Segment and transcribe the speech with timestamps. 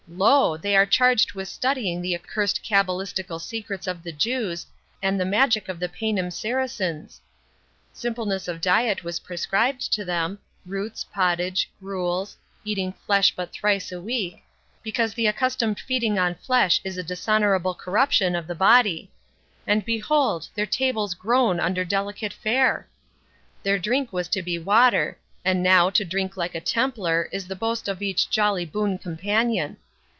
[0.17, 0.57] Lo!
[0.57, 4.67] they are charged with studying the accursed cabalistical secrets of the Jews,
[5.01, 7.21] and the magic of the Paynim Saracens.
[7.93, 12.35] Simpleness of diet was prescribed to them, roots, pottage, gruels,
[12.65, 14.43] eating flesh but thrice a week,
[14.83, 19.09] because the accustomed feeding on flesh is a dishonourable corruption of the body;
[19.65, 22.85] and behold, their tables groan under delicate fare!
[23.63, 27.55] Their drink was to be water, and now, to drink like a Templar, is the
[27.55, 29.77] boast of each jolly boon companion!